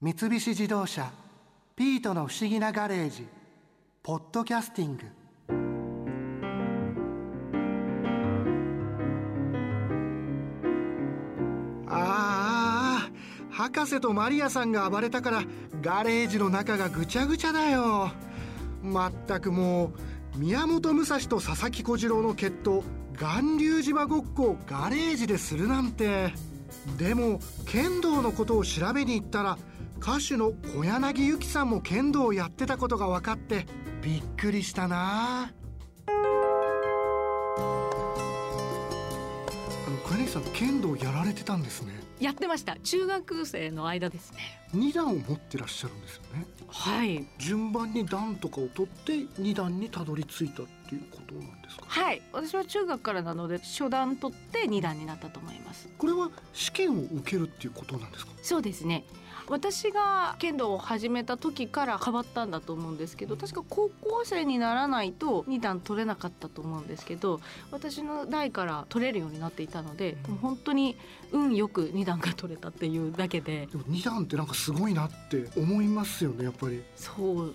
[0.00, 1.10] 三菱自動車
[1.74, 3.26] 「ピートの不思議なガレージ」
[4.04, 5.02] 「ポッドキャスティング」
[11.90, 13.10] ああ
[13.50, 15.42] 博士とマリアさんが暴れたから
[15.82, 18.12] ガレージの中がぐちゃぐちゃだよ。
[18.80, 19.94] まったくも
[20.36, 22.84] う宮本武蔵と佐々木小次郎の決闘
[23.18, 26.32] 巌流島ごっこをガレージでするなんて。
[26.96, 29.58] でも剣道のことを調べに行ったら
[30.00, 33.66] 歌手の小柳ゆきさんも剣道をやってたことが分かって
[34.00, 35.52] びっくりしたな。
[39.86, 41.92] あの小柳さん剣道やられてたんですね。
[42.20, 42.76] やってました。
[42.76, 44.38] 中学生の間ですね。
[44.74, 46.46] 二段を持ってらっしゃるんですよね。
[46.68, 47.26] はい。
[47.38, 51.84] 順番に段とかを取って二段にたどり着いたっていうことなんですか？
[51.86, 52.22] はい。
[52.32, 55.88] 私は中学からなので初段取って二段になったと思います。
[55.96, 58.32] これは試験を受けるっていうことなんですか？
[58.42, 59.04] そうですね。
[59.50, 67.40] 私が剣道を始めた時から変わったんだと思うんですけど確か高校生にならないと2段取れなかったと思うんですけど
[67.70, 70.98] 私の代から取れるようになっていたので、もう本当に
[71.32, 73.66] 運よく2段が取れたっていうだけで。
[73.70, 76.82] でも二段ってなんかすごいなって思いますよねやっぱり。
[76.96, 77.54] そう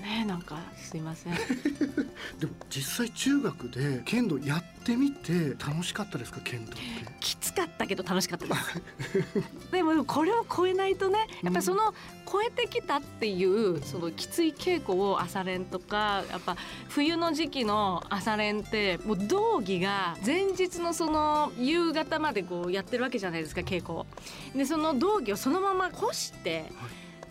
[0.00, 1.34] ねなんかすいません。
[2.38, 6.80] でも実際中学で剣道やってみて楽しかったですか剣道って？
[7.20, 9.42] きつかったけど楽しかったです。
[9.72, 11.94] でもこれを超えないとねやっぱりその
[12.30, 16.56] 超えてきたっていうそのきつい稽古を朝練とかやっぱ
[16.88, 24.06] 冬の時期の朝練ってもう道着が前日のその夕方までこうやってるわけじゃないですか稽古を。
[24.54, 26.70] でその道着をそのまま干して、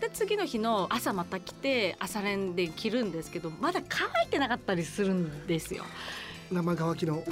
[0.00, 5.84] で次の日の朝また来て朝練で着るんですけどまだ乾いてなかったりするんですよ。
[6.50, 7.22] 生乾きの。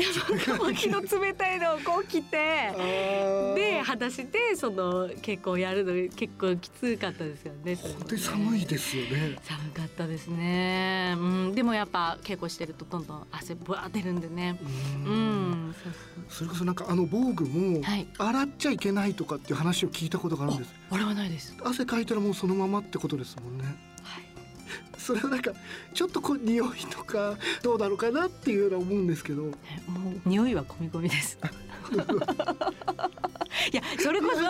[0.46, 2.70] 乾きの冷たいのをこう着て。
[3.56, 7.74] でで裸足でその結構やるの結構きつかったですよね。
[7.76, 11.14] 本当に寒いですよね寒かったですね。
[11.16, 14.60] うん、でもやっぱ稽古してるとどんどん汗ぶわー出るんでね。
[15.06, 15.92] ううんん、そう
[16.28, 20.74] それこそなんかあの防具もはい洗っちゃいけないとかっていう話を聞いたことがあるんです。
[20.90, 21.56] あれはないです。
[21.64, 23.64] 汗かいたらもうそのままってことですもんね
[24.02, 24.24] はい。
[24.98, 25.52] それはなんか
[25.94, 29.52] ちょっとこう匂いとかどうなのかなっていうのは思うんですけどね
[29.86, 31.38] もう匂いは込み込みです。
[33.72, 34.40] いやそれこそ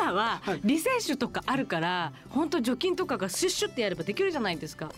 [0.00, 4.90] 今ははいリセッシュとかあるから本当除菌とかがシュッシュってやればできるじゃないですか。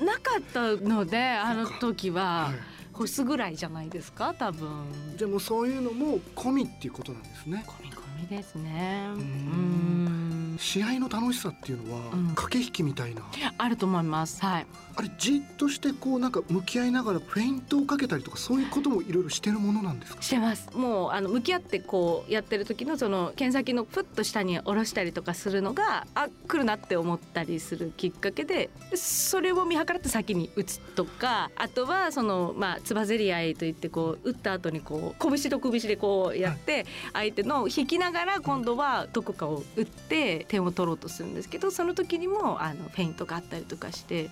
[0.00, 2.52] なかったのであの時はは
[2.92, 4.34] 干すぐらいじゃないですか？
[4.38, 4.68] 多分。
[5.14, 9.06] いでもそういうのも込みっていうことなんですね込み込みですね。
[9.08, 10.47] ううんん。
[10.58, 13.22] 試合の楽しさっていうのはうん駆け引きみたいな、
[13.56, 14.40] あると思います。
[14.44, 14.66] はい。
[14.96, 20.22] あれじっとしてこうなんか向き合いながらフェイントをかけたりとかそういうこともいろいろしてるものなんですか？
[20.22, 20.68] してます。
[20.76, 44.30] もうあの向き合ってこうやってる時のその剣先のふっと下に下ろしたりとかするのがあ来るなって思ったりするきっかけででそれを見計らって先に打つとかあとはそのまあつばぜり合いといってこう打った後にこう拳と拳でこうやって相手の引きながら今度はどこかを打って点を取ろうとするんですけどその時にもあのフェイントがあったりとかして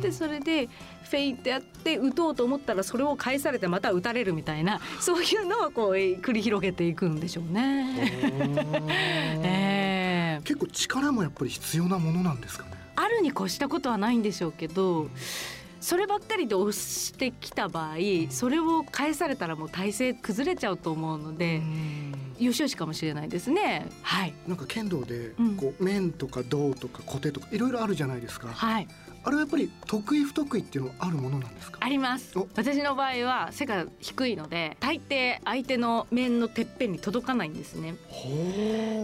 [0.00, 0.68] でそれで
[1.04, 8.10] フェイントやって打とうと思ったらそれを返されてまた打たれるみたいなそういうのをこう繰り広げていくんでしょうね。
[9.42, 10.44] ええ。
[10.44, 12.70] 結構力もやっぱり必要なものなんですかね？
[12.96, 15.08] あるに越したことはないんでしょうけど
[15.80, 17.96] そればっかりで押してきた場合
[18.30, 21.62] それを返されたらもう体勢崩れちゃうと思うので
[22.38, 23.86] よしよしかもしれないですね。
[24.02, 25.56] はい、なんか剣道でうん。
[25.56, 28.48] こう面とか胴とか小手とかいろいろあるじゃないですか。
[28.48, 28.88] はい
[29.22, 31.78] あれはやっぱり得意不得意っていうのはあるものなんですか？
[31.82, 32.38] あります。
[32.38, 32.48] お。
[32.56, 37.94] 私の場合は背が低いので大抵相手の面のてっぺんに届かないんですね。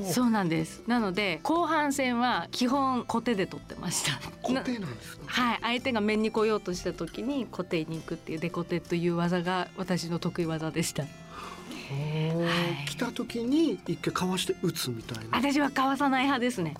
[0.04, 0.82] そうなんです。
[0.86, 4.18] なので後半戦は基本小手で取ってました。
[4.42, 5.24] 小手なんですか？
[5.26, 5.58] はい。
[5.62, 11.02] 相手が面に来ようとした時に小手に行くっていうデコテという技が私の得意技でした。
[11.02, 11.08] は
[12.84, 12.88] い。
[12.88, 15.36] 来た時に一回かわして打つみたいな。
[15.36, 16.74] 私はかわさない派ですね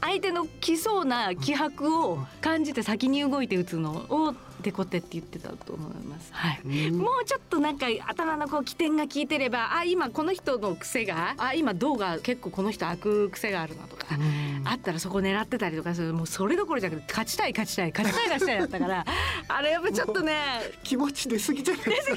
[0.00, 4.34] 相手の来そうな気迫を感じて先に動いて打つのを
[4.66, 6.28] デコテって言ってたと思います。
[6.32, 6.60] はい。
[6.64, 6.98] うん。
[6.98, 14.66] もうちょっとなんか頭のこう起点が効いてればあ今この人の癖があ今銅が結構この人開く癖があるなとか、うん。
[14.66, 16.12] あったらそこ狙ってたりとかする。
[16.14, 19.06] もうそれどころじゃなくて勝ちたい勝ちたい勝ちたい勝ちたいだったから
[19.46, 20.34] あれやっぱちょっとね
[20.82, 22.16] 気持ち出過ぎじゃないですか。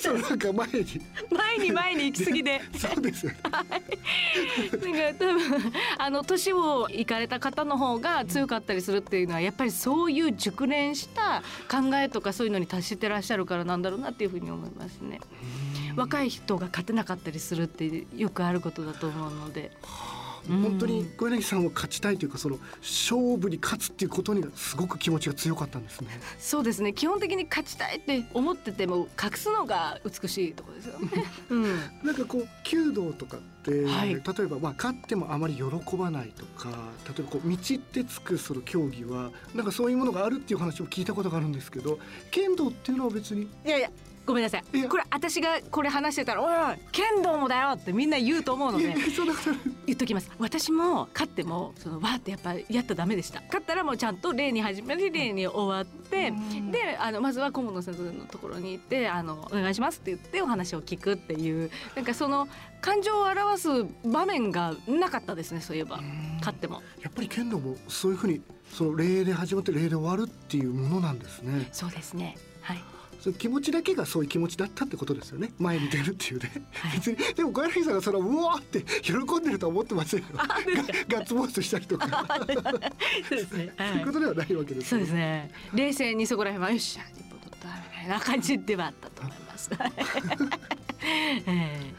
[0.00, 1.00] そうなんか前に。
[1.30, 2.60] 前に前に行き過ぎで。
[2.76, 3.32] そうですよ。
[3.32, 3.38] ね
[4.92, 15.20] なんか多分あの年を行かれた方の方が強かったりするっていうのはやっぱりそういう熟練した考えとかそういうのに達してらっしゃるからなんだろうなっていうふうに思いますね。
[15.96, 19.70] 若い人が勝てなかったりするってよくあることだと思うので。
[20.48, 26.08] 本当に小柳さんを勝ちたいというかその勝負に勝つっていうことにすごく気持ちが強かったんですね。
[26.38, 26.92] そうですね。
[26.92, 31.24] 基本的に勝ちたいって思ってても隠すのが美しいところですよね。
[31.50, 31.64] うん、
[32.02, 36.70] なんかこう弓道とかって、はい、例えばまあ勝ってもあまり喜ばないとか
[37.06, 41.98] 例えばこう道ってつくその競技はなんかそういうものがあるっていう話を聞いたことがあるんですけど
[42.30, 43.90] 剣道っていうのは別にいやいや
[44.28, 44.62] ごめんなさい。
[44.88, 48.94] これ私がこれ話してたら「おい剣道もだよ」ってみんな言うと思うので
[49.86, 50.30] 言っときます。
[50.38, 53.40] 私も勝ってもそのわーってやっぱやったらダメでした。
[53.46, 56.30] 勝ったらもうちゃんと礼に始まり礼に終わって
[56.70, 62.48] であのまずは顧問の先生のところに行ってあの「お願いします」って言ってお話を聞くっていうなんかその
[62.82, 63.68] 感情を表す
[64.04, 66.00] 場面がなかったですねそういえば。
[66.40, 66.82] 勝っても。
[67.02, 71.68] やっぱり剣道もそういうふうにその礼で始まって礼で終わるっていうものなんですね。
[71.72, 72.36] そうですね。
[72.60, 75.52] はいその気持ちだけがそういう気持ちだったってことですよね。
[75.58, 80.26] 前に出るっていうね、はい、別にでも小柳さんがそのうわーって喜んでるとは思ってませんよ。
[81.08, 82.26] ガッツポーズしたりとか。
[83.28, 85.50] そうですね、はい、そういうことではないわけです、そうですね。
[85.74, 89.70] 冷静にそこら辺はよっしゃ日本取ったみたいな感じではあったと思います、
[91.46, 91.92] え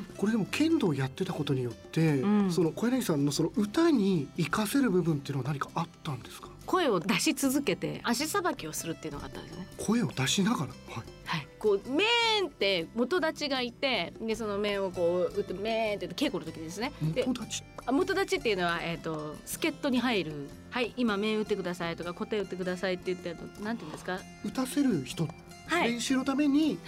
[0.00, 6.48] ー、これでも剣道をやってたことによって、うん、その小柳さんのその歌に生かせる部分っていうのは何かあったんですか？
[6.66, 9.68] 声を出し続けて足さばきをするっていうのがあったんですよね。
[9.78, 10.72] 声を出しながら？
[10.94, 16.92] はい、はい、こうメーンって元立ちがいてでその面をこう打ってメーンって稽古の時ですね。
[17.00, 17.64] 元立ち？
[17.90, 24.18] 元立ちっていうのは、えーと、助っ人に入る「はい今面打ってください」とか「小手打ってください」って言ってなんていうんですか？
[24.44, 25.28] 打たせる人、
[25.68, 26.78] はい、練習のために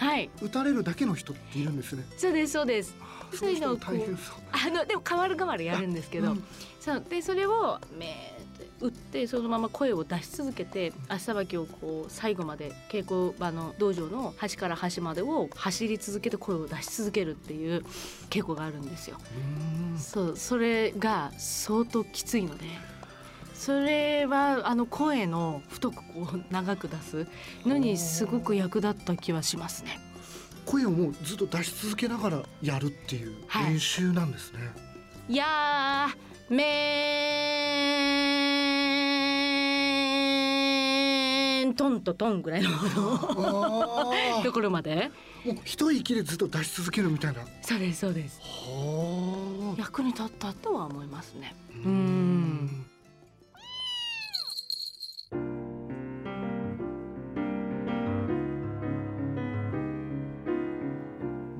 [0.43, 2.97] 打たれるだけの人っているんですね、そうですそうです。
[3.33, 6.45] そういうのをあのでも変わる変わるやるんですけど、うん、
[6.81, 7.05] そう。
[7.09, 8.38] でそれをメーン
[8.81, 17.85] 打ってそのまま声を出し続けて足さばきをこう最後まで稽古場の道場の端から端までを走り続けて声を出し続けるっていう
[18.31, 19.19] 稽古があるんですよ。
[19.97, 22.65] そうそれが相当きついので。
[23.55, 26.03] それはあの声の太くこ
[26.35, 27.27] う長く出す
[27.67, 29.99] のにすごく役立った気はしますね。
[30.65, 34.59] 声をもうずっと出し続けながらやるっていう練習なんですね。
[34.61, 34.65] は
[35.29, 36.98] い、いやーめ
[42.09, 42.69] とトンぐらいの
[44.43, 45.11] ところまで。
[45.45, 47.41] もう一息でずっと出し続けるみたいな。
[47.63, 48.41] そうですそうです。
[49.77, 51.55] 役に立ったとは思いますね。
[51.85, 52.87] うん。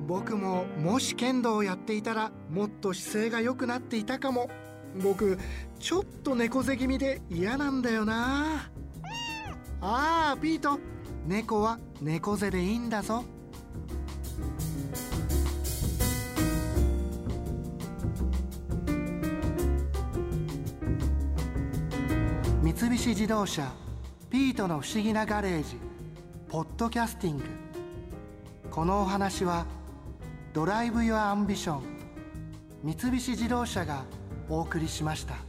[0.07, 4.49] 僕ももし剣道をやっていたらもっと姿勢が良くなっていたかも。
[5.03, 5.37] 僕
[5.77, 8.71] ちょっと猫背気味で嫌なんだよな
[9.81, 10.79] ああピート。
[11.25, 13.23] 猫は猫背でいいんだぞ。
[22.61, 23.71] 三菱自動車
[24.29, 25.77] ピートの不思議なガレージ
[26.49, 27.43] ポッドキャスティング。
[28.69, 29.65] このお話は
[30.53, 31.83] Drive your Ambition
[32.83, 34.03] 三菱自動車が
[34.49, 35.48] お送りしました。